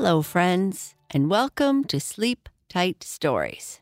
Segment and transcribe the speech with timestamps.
[0.00, 3.80] Hello, friends, and welcome to Sleep Tight Stories.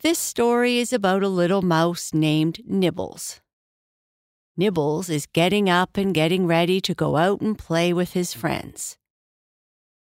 [0.00, 3.42] This story is about a little mouse named Nibbles.
[4.56, 8.96] Nibbles is getting up and getting ready to go out and play with his friends.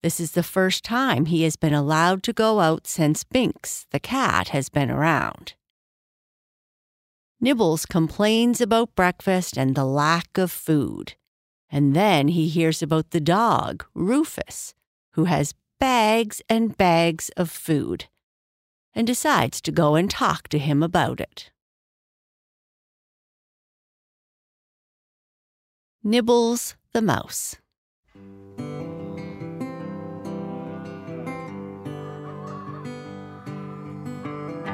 [0.04, 3.98] This is the first time he has been allowed to go out since Binks, the
[3.98, 5.54] cat, has been around.
[7.40, 11.14] Nibbles complains about breakfast and the lack of food.
[11.70, 14.74] And then he hears about the dog, Rufus,
[15.12, 18.06] who has bags and bags of food,
[18.94, 21.50] and decides to go and talk to him about it.
[26.02, 27.56] Nibbles the Mouse.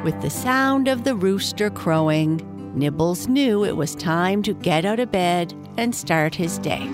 [0.05, 4.99] With the sound of the rooster crowing, Nibbles knew it was time to get out
[4.99, 6.91] of bed and start his day.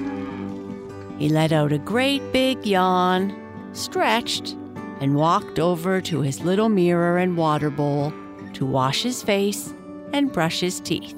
[1.18, 3.34] He let out a great big yawn,
[3.72, 4.56] stretched,
[5.00, 8.12] and walked over to his little mirror and water bowl
[8.52, 9.72] to wash his face
[10.12, 11.16] and brush his teeth.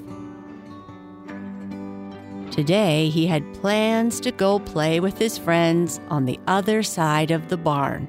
[2.53, 7.49] Today, he had plans to go play with his friends on the other side of
[7.49, 8.07] the barn,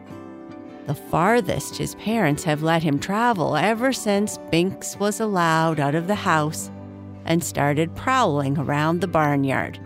[0.85, 6.07] the farthest his parents have let him travel ever since Binks was allowed out of
[6.07, 6.69] the house
[7.25, 9.79] and started prowling around the barnyard.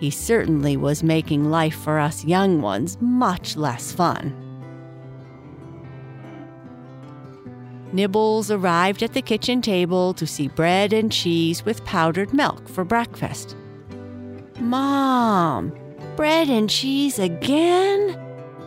[0.00, 4.40] He certainly was making life for us young ones much less fun.
[7.92, 12.84] Nibbles arrived at the kitchen table to see bread and cheese with powdered milk for
[12.84, 13.56] breakfast.
[14.58, 15.72] Mom,
[16.16, 18.23] bread and cheese again?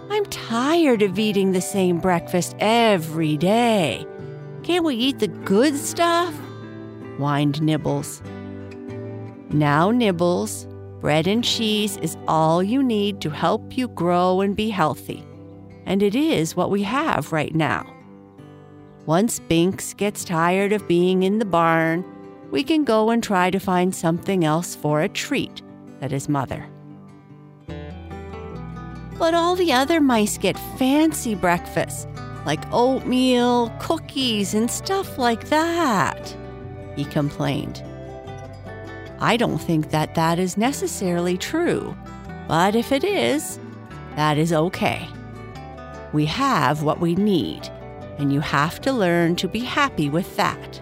[0.09, 4.05] I'm tired of eating the same breakfast every day.
[4.63, 6.33] Can't we eat the good stuff?
[7.17, 8.21] whined Nibbles.
[9.49, 10.67] Now, Nibbles,
[11.01, 15.25] bread and cheese is all you need to help you grow and be healthy.
[15.85, 17.85] And it is what we have right now.
[19.05, 22.05] Once Binks gets tired of being in the barn,
[22.51, 25.61] we can go and try to find something else for a treat,
[25.99, 26.65] said his mother.
[29.19, 32.07] But all the other mice get fancy breakfasts,
[32.45, 36.35] like oatmeal, cookies, and stuff like that,
[36.95, 37.83] he complained.
[39.19, 41.97] I don't think that that is necessarily true,
[42.47, 43.59] but if it is,
[44.15, 45.07] that is okay.
[46.13, 47.67] We have what we need,
[48.19, 50.81] and you have to learn to be happy with that.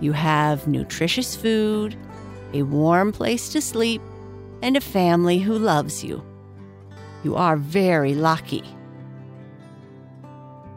[0.00, 1.96] You have nutritious food,
[2.52, 4.02] a warm place to sleep,
[4.60, 6.22] and a family who loves you.
[7.24, 8.62] You are very lucky.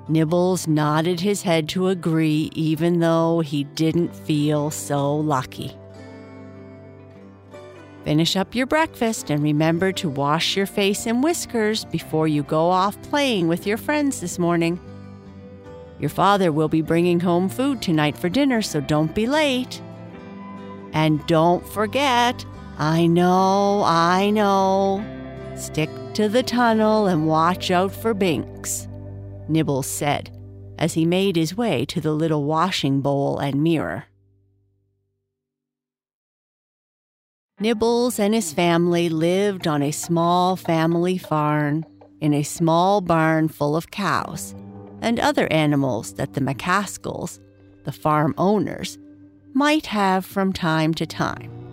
[0.07, 5.77] Nibbles nodded his head to agree, even though he didn't feel so lucky.
[8.05, 12.69] Finish up your breakfast and remember to wash your face and whiskers before you go
[12.69, 14.79] off playing with your friends this morning.
[15.99, 19.81] Your father will be bringing home food tonight for dinner, so don't be late.
[20.93, 22.45] And don't forget,
[22.77, 25.16] I know, I know.
[25.57, 28.87] Stick to the tunnel and watch out for Binks,
[29.47, 30.31] Nibbles said
[30.77, 34.05] as he made his way to the little washing bowl and mirror.
[37.59, 41.83] Nibbles and his family lived on a small family farm
[42.21, 44.53] in a small barn full of cows
[45.01, 47.39] and other animals that the McCaskills,
[47.83, 48.99] the farm owners,
[49.53, 51.66] might have from time to time.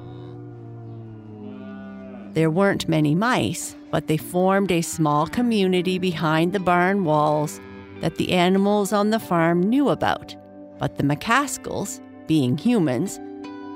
[2.34, 7.60] There weren't many mice, but they formed a small community behind the barn walls
[8.00, 10.34] that the animals on the farm knew about,
[10.80, 13.20] but the McCaskills, being humans,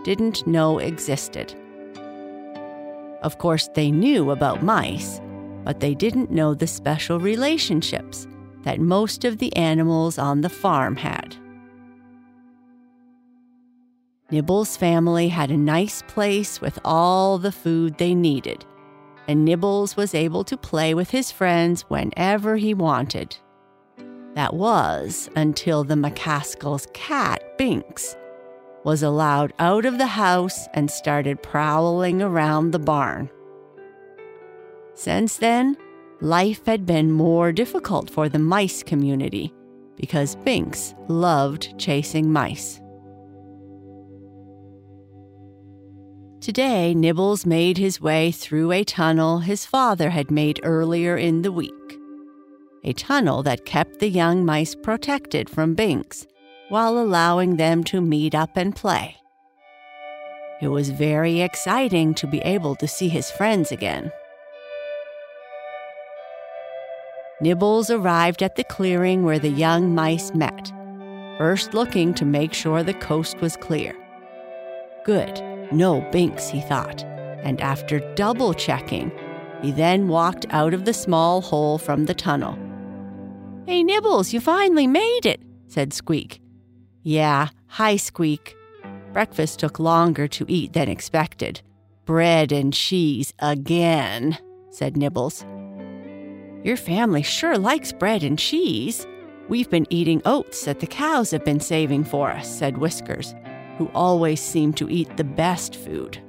[0.03, 1.55] didn't know existed.
[3.23, 5.21] Of course, they knew about mice,
[5.63, 8.27] but they didn't know the special relationships
[8.65, 11.37] that most of the animals on the farm had.
[14.31, 18.63] Nibbles' family had a nice place with all the food they needed,
[19.27, 23.39] and Nibbles was able to play with his friends whenever he wanted.
[24.35, 28.17] That was until the McCaskill's cat, Binks,
[28.85, 33.31] was allowed out of the house and started prowling around the barn.
[34.93, 35.75] Since then,
[36.21, 39.55] life had been more difficult for the mice community
[39.97, 42.83] because Binks loved chasing mice.
[46.41, 51.51] Today, Nibbles made his way through a tunnel his father had made earlier in the
[51.51, 51.73] week.
[52.85, 56.29] A tunnel that kept the young mice protected from Binks
[56.69, 59.17] while allowing them to meet up and play.
[60.63, 64.13] It was very exciting to be able to see his friends again.
[67.41, 70.73] Nibbles arrived at the clearing where the young mice met,
[71.37, 73.97] first looking to make sure the coast was clear.
[75.05, 75.41] Good,
[75.73, 77.05] no Binks, he thought,
[77.43, 79.13] and after double checking,
[79.63, 82.59] he then walked out of the small hole from the tunnel.
[83.67, 86.41] Hey, Nibbles, you finally made it, said Squeak.
[87.03, 88.57] Yeah, hi, Squeak.
[89.13, 91.61] Breakfast took longer to eat than expected.
[92.05, 94.39] Bread and cheese again,
[94.71, 95.45] said Nibbles.
[96.65, 99.07] Your family sure likes bread and cheese.
[99.49, 103.35] We've been eating oats that the cows have been saving for us, said Whiskers,
[103.79, 106.21] who always seemed to eat the best food.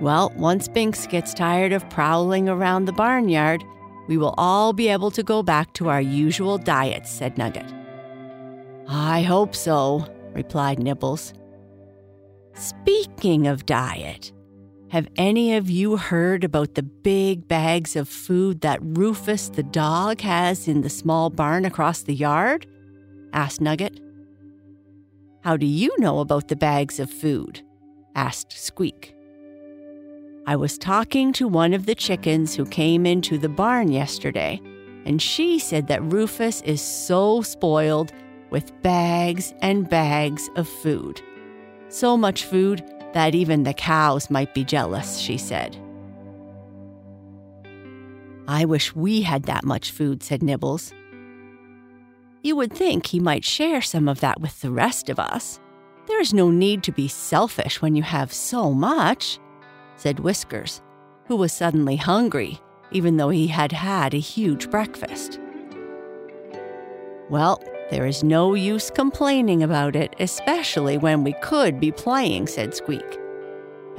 [0.00, 3.62] Well, once Binks gets tired of prowling around the barnyard,
[4.08, 7.72] we will all be able to go back to our usual diet, said Nugget.
[8.88, 11.34] I hope so, replied Nibbles.
[12.54, 14.32] Speaking of diet,
[14.88, 20.22] have any of you heard about the big bags of food that Rufus the dog
[20.22, 22.66] has in the small barn across the yard?
[23.32, 24.00] asked Nugget.
[25.42, 27.62] How do you know about the bags of food?
[28.14, 29.14] asked Squeak.
[30.46, 34.60] I was talking to one of the chickens who came into the barn yesterday,
[35.06, 38.12] and she said that Rufus is so spoiled
[38.50, 41.22] with bags and bags of food.
[41.88, 42.84] So much food
[43.14, 45.76] that even the cows might be jealous, she said.
[48.46, 50.92] I wish we had that much food, said Nibbles.
[52.42, 55.60] You would think he might share some of that with the rest of us.
[56.06, 59.38] There is no need to be selfish when you have so much,
[59.96, 60.80] said Whiskers,
[61.26, 62.58] who was suddenly hungry,
[62.90, 65.38] even though he had had a huge breakfast.
[67.28, 72.74] Well, there is no use complaining about it, especially when we could be playing, said
[72.74, 73.18] Squeak.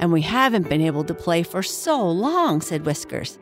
[0.00, 3.38] And we haven't been able to play for so long, said Whiskers.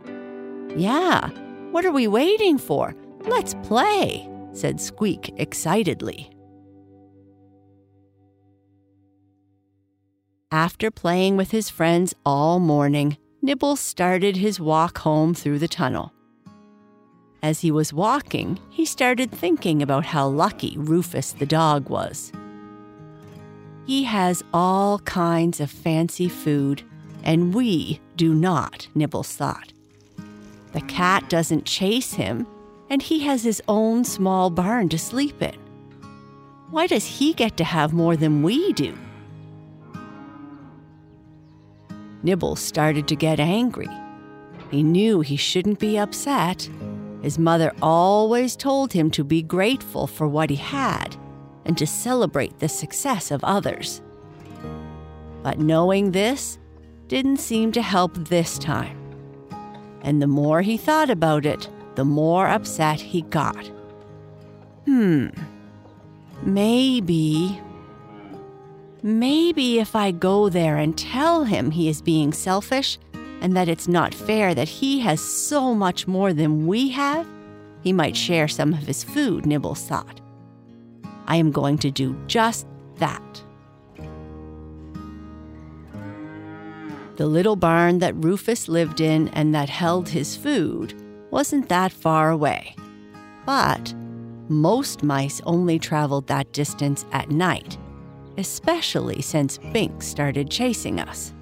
[0.77, 1.31] Yeah,
[1.71, 2.95] what are we waiting for?
[3.23, 6.31] Let's play, said Squeak excitedly.
[10.53, 16.13] After playing with his friends all morning, Nibble started his walk home through the tunnel.
[17.43, 22.33] As he was walking, he started thinking about how lucky Rufus the dog was.
[23.87, 26.83] He has all kinds of fancy food,
[27.23, 29.73] and we do not, Nibbles thought.
[30.73, 32.47] The cat doesn't chase him,
[32.91, 35.55] and he has his own small barn to sleep in.
[36.71, 38.99] Why does he get to have more than we do?
[42.23, 43.89] Nibble started to get angry.
[44.71, 46.69] He knew he shouldn't be upset,
[47.23, 51.17] his mother always told him to be grateful for what he had
[51.65, 54.01] and to celebrate the success of others.
[55.43, 56.59] But knowing this
[57.09, 58.97] didn't seem to help this time.
[60.03, 63.71] And the more he thought about it, the more upset he got.
[64.87, 65.29] Hmm,
[66.43, 67.61] maybe.
[69.03, 72.99] Maybe if I go there and tell him he is being selfish,
[73.41, 77.27] and that it's not fair that he has so much more than we have,
[77.83, 80.21] he might share some of his food, Nibbles thought.
[81.27, 82.67] I am going to do just
[82.97, 83.43] that.
[87.17, 90.95] The little barn that Rufus lived in and that held his food
[91.31, 92.75] wasn't that far away.
[93.47, 93.95] But
[94.49, 97.79] most mice only traveled that distance at night,
[98.37, 101.33] especially since Bink started chasing us.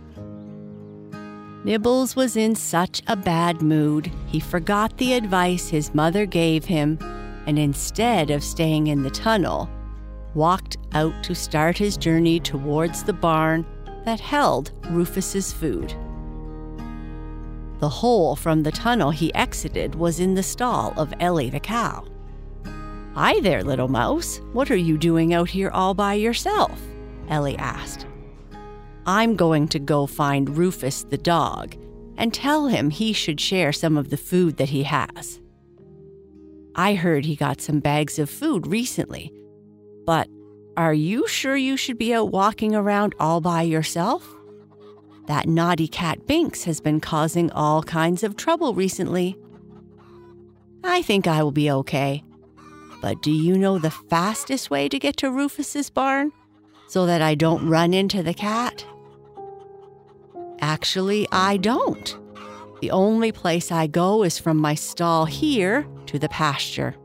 [1.65, 6.99] Nibbles was in such a bad mood, he forgot the advice his mother gave him
[7.49, 9.71] and instead of staying in the tunnel,
[10.35, 13.65] walked out to start his journey towards the barn
[14.05, 15.95] that held Rufus's food.
[17.81, 22.05] The hole from the tunnel he exited was in the stall of Ellie the cow.
[23.15, 24.41] Hi there, little mouse.
[24.53, 26.81] What are you doing out here all by yourself?
[27.29, 28.07] Ellie asked.
[29.07, 31.77] I'm going to go find Rufus the dog
[32.17, 35.41] and tell him he should share some of the food that he has.
[36.75, 39.33] I heard he got some bags of food recently,
[40.05, 40.29] but
[40.77, 44.38] are you sure you should be out walking around all by yourself?
[45.29, 49.37] That naughty cat Binks has been causing all kinds of trouble recently.
[50.83, 52.25] I think I will be okay.
[53.03, 56.33] But do you know the fastest way to get to Rufus's barn
[56.87, 58.87] so that I don't run into the cat?
[60.61, 62.17] Actually, I don't.
[62.81, 66.97] The only place I go is from my stall here to the pasture.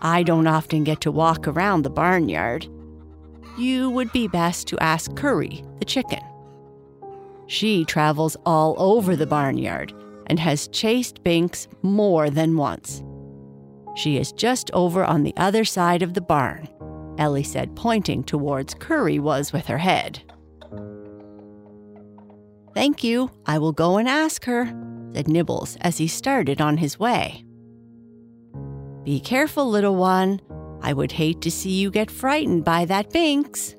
[0.00, 2.66] I don't often get to walk around the barnyard.
[3.58, 6.20] You would be best to ask Curry, the chicken.
[7.48, 9.92] She travels all over the barnyard,
[10.26, 13.02] and has chased Binks more than once.
[13.96, 16.68] She is just over on the other side of the barn,
[17.18, 20.22] Ellie said, pointing towards Curry was with her head.
[22.74, 23.30] Thank you.
[23.46, 24.66] I will go and ask her,
[25.12, 27.44] said Nibbles as he started on his way.
[29.04, 30.40] Be careful, little one.
[30.80, 33.74] I would hate to see you get frightened by that Binks.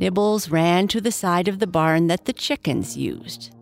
[0.00, 3.54] Nibbles ran to the side of the barn that the chickens used.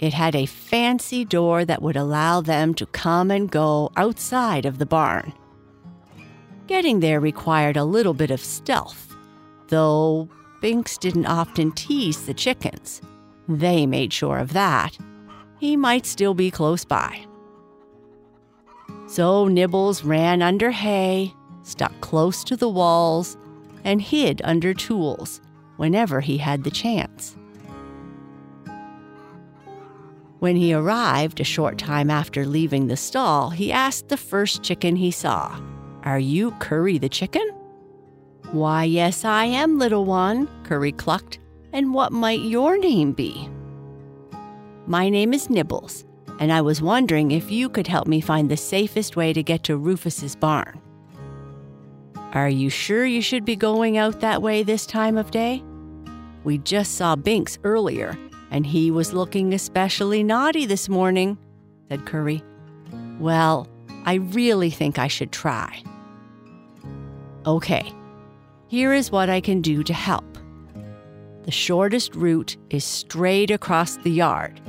[0.00, 4.78] It had a fancy door that would allow them to come and go outside of
[4.78, 5.32] the barn.
[6.66, 9.14] Getting there required a little bit of stealth,
[9.68, 10.28] though
[10.60, 13.00] Binks didn't often tease the chickens.
[13.48, 14.98] They made sure of that.
[15.60, 17.26] He might still be close by.
[19.06, 23.36] So Nibbles ran under hay, stuck close to the walls,
[23.84, 25.40] and hid under tools
[25.80, 27.38] whenever he had the chance.
[30.38, 34.94] When he arrived a short time after leaving the stall, he asked the first chicken
[34.94, 35.58] he saw,
[36.02, 37.48] Are you Curry the chicken?
[38.52, 41.38] Why, yes, I am, little one, Curry clucked.
[41.72, 43.48] And what might your name be?
[44.86, 46.04] My name is Nibbles,
[46.38, 49.64] and I was wondering if you could help me find the safest way to get
[49.64, 50.78] to Rufus's barn.
[52.34, 55.64] Are you sure you should be going out that way this time of day?
[56.42, 58.16] We just saw Binks earlier,
[58.50, 61.36] and he was looking especially naughty this morning,
[61.88, 62.42] said Curry.
[63.18, 63.68] Well,
[64.04, 65.82] I really think I should try.
[67.44, 67.92] Okay,
[68.68, 70.24] here is what I can do to help.
[71.42, 74.60] The shortest route is straight across the yard,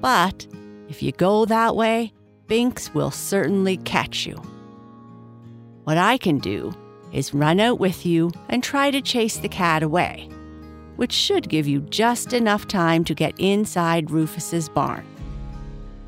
[0.00, 0.46] but
[0.88, 2.12] if you go that way,
[2.48, 4.34] Binks will certainly catch you.
[5.84, 6.72] What I can do
[7.12, 10.28] is run out with you and try to chase the cat away
[11.00, 15.02] which should give you just enough time to get inside Rufus's barn.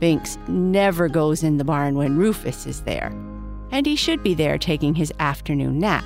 [0.01, 3.11] Binks never goes in the barn when Rufus is there,
[3.71, 6.05] and he should be there taking his afternoon nap.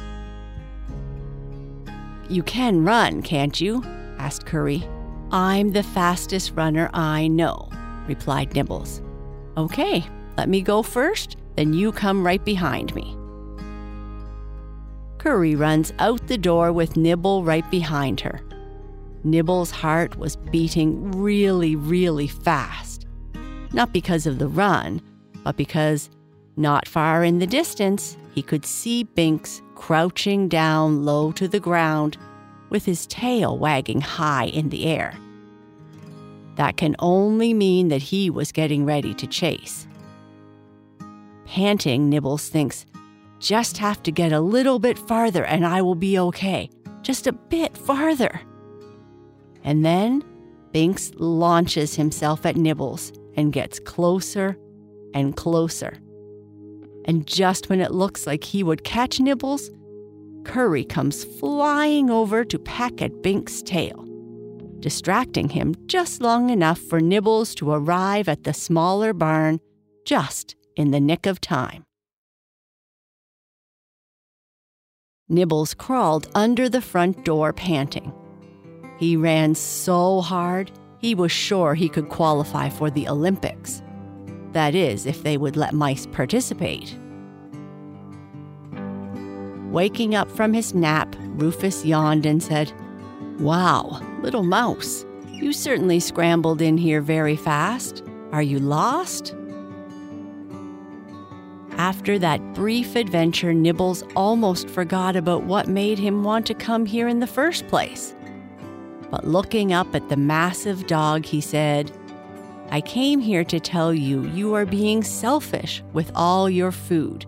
[2.28, 3.82] You can run, can't you?
[4.18, 4.88] asked Curry.
[5.32, 7.68] I'm the fastest runner I know,
[8.06, 9.02] replied Nibbles.
[9.56, 10.04] Okay,
[10.38, 13.16] let me go first, then you come right behind me.
[15.18, 18.40] Curry runs out the door with Nibble right behind her.
[19.26, 23.06] Nibble's heart was beating really, really fast.
[23.72, 25.02] Not because of the run,
[25.42, 26.08] but because
[26.56, 32.16] not far in the distance, he could see Binks crouching down low to the ground
[32.70, 35.14] with his tail wagging high in the air.
[36.54, 39.86] That can only mean that he was getting ready to chase.
[41.44, 42.86] Panting, Nibbles thinks,
[43.40, 46.70] just have to get a little bit farther and I will be okay.
[47.02, 48.40] Just a bit farther.
[49.66, 50.22] And then
[50.72, 54.56] Binks launches himself at Nibbles and gets closer
[55.12, 55.98] and closer.
[57.04, 59.70] And just when it looks like he would catch Nibbles,
[60.44, 64.06] Curry comes flying over to peck at Binks' tail,
[64.78, 69.58] distracting him just long enough for Nibbles to arrive at the smaller barn
[70.04, 71.84] just in the nick of time.
[75.28, 78.12] Nibbles crawled under the front door panting
[78.98, 83.82] he ran so hard, he was sure he could qualify for the Olympics.
[84.52, 86.98] That is, if they would let mice participate.
[89.70, 92.72] Waking up from his nap, Rufus yawned and said,
[93.38, 98.02] Wow, little mouse, you certainly scrambled in here very fast.
[98.32, 99.34] Are you lost?
[101.72, 107.06] After that brief adventure, Nibbles almost forgot about what made him want to come here
[107.06, 108.15] in the first place.
[109.10, 111.92] But looking up at the massive dog, he said,
[112.70, 117.24] I came here to tell you you are being selfish with all your food.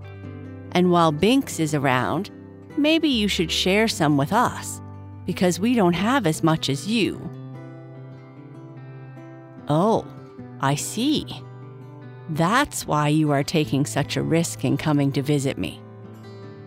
[0.72, 2.30] And while Binks is around,
[2.76, 4.80] maybe you should share some with us,
[5.26, 7.30] because we don't have as much as you.
[9.68, 10.06] Oh,
[10.60, 11.24] I see.
[12.30, 15.80] That's why you are taking such a risk in coming to visit me.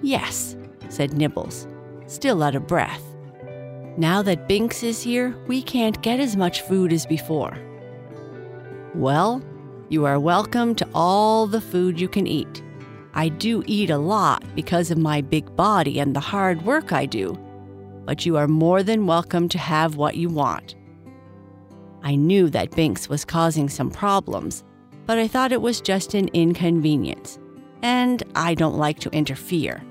[0.01, 0.55] Yes,
[0.89, 1.67] said Nibbles,
[2.07, 3.03] still out of breath.
[3.97, 7.57] Now that Binks is here, we can't get as much food as before.
[8.95, 9.43] Well,
[9.89, 12.63] you are welcome to all the food you can eat.
[13.13, 17.05] I do eat a lot because of my big body and the hard work I
[17.05, 17.37] do,
[18.05, 20.75] but you are more than welcome to have what you want.
[22.01, 24.63] I knew that Binks was causing some problems,
[25.05, 27.39] but I thought it was just an inconvenience,
[27.81, 29.83] and I don't like to interfere.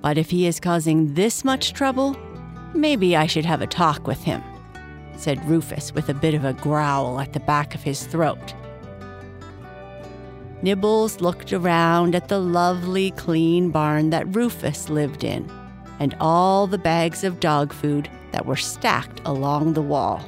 [0.00, 2.16] But if he is causing this much trouble,
[2.74, 4.42] Maybe I should have a talk with him.
[5.16, 8.54] said Rufus with a bit of a growl at the back of his throat.
[10.62, 15.50] Nibbles looked around at the lovely, clean barn that Rufus lived in
[16.00, 20.22] and all the bags of dog food that were stacked along the wall.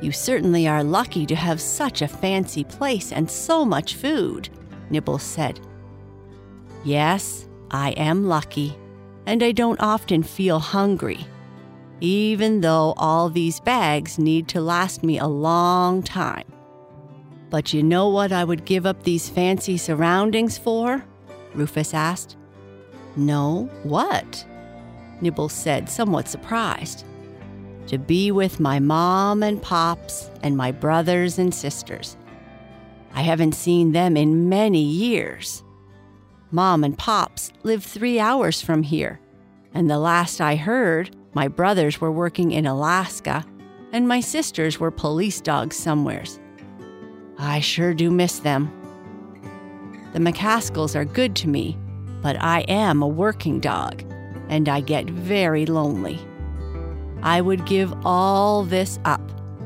[0.00, 4.50] You certainly are lucky to have such a fancy place and so much food,
[4.90, 5.60] Nibbles said.
[6.84, 8.76] Yes, I am lucky,
[9.26, 11.26] and I don't often feel hungry,
[12.00, 16.46] even though all these bags need to last me a long time.
[17.50, 21.04] But you know what I would give up these fancy surroundings for?
[21.54, 22.36] Rufus asked.
[23.16, 24.44] No, what?
[25.20, 27.04] Nibbles said, somewhat surprised.
[27.88, 32.16] To be with my mom and pops and my brothers and sisters.
[33.14, 35.63] I haven't seen them in many years.
[36.54, 39.18] Mom and pops live three hours from here,
[39.74, 43.44] and the last I heard, my brothers were working in Alaska
[43.92, 46.38] and my sisters were police dogs somewheres.
[47.38, 48.70] I sure do miss them.
[50.12, 51.76] The McCaskills are good to me,
[52.22, 54.04] but I am a working dog,
[54.48, 56.20] and I get very lonely.
[57.24, 59.20] I would give all this up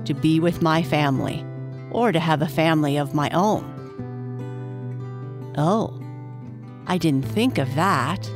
[0.07, 1.45] to be with my family,
[1.91, 3.75] or to have a family of my own.
[5.59, 5.93] Oh,
[6.89, 8.29] I didn't think of that.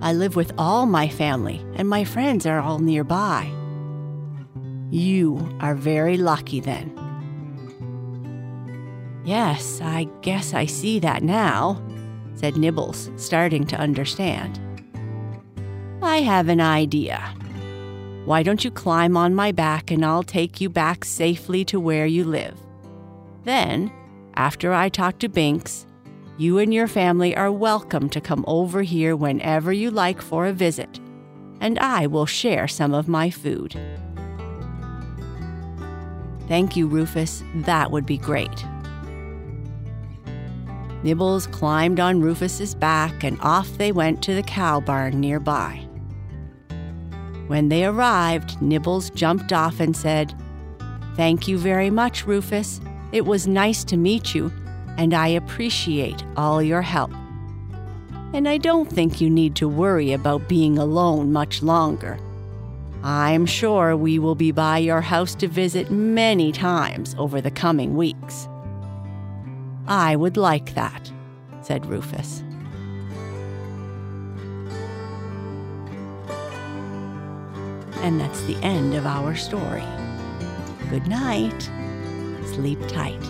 [0.00, 3.50] I live with all my family, and my friends are all nearby.
[4.90, 6.92] You are very lucky then.
[9.24, 11.82] Yes, I guess I see that now
[12.34, 14.60] said Nibbles, starting to understand.
[16.02, 17.20] I have an idea.
[18.24, 22.06] Why don't you climb on my back and I'll take you back safely to where
[22.06, 22.58] you live?
[23.44, 23.92] Then,
[24.34, 25.86] after I talk to Binks,
[26.36, 30.52] you and your family are welcome to come over here whenever you like for a
[30.52, 30.98] visit,
[31.60, 33.78] and I will share some of my food.
[36.48, 37.44] Thank you, Rufus.
[37.54, 38.64] That would be great.
[41.04, 45.86] Nibbles climbed on Rufus's back and off they went to the cow barn nearby.
[47.46, 50.34] When they arrived, Nibbles jumped off and said,
[51.14, 52.80] Thank you very much, Rufus.
[53.12, 54.50] It was nice to meet you,
[54.96, 57.10] and I appreciate all your help.
[58.32, 62.18] And I don't think you need to worry about being alone much longer.
[63.02, 67.96] I'm sure we will be by your house to visit many times over the coming
[67.96, 68.48] weeks.
[69.86, 71.12] I would like that,
[71.60, 72.42] said Rufus.
[78.02, 79.84] And that's the end of our story.
[80.90, 81.70] Good night.
[82.54, 83.22] Sleep tight.